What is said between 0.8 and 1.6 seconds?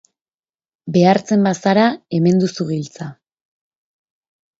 Behartzen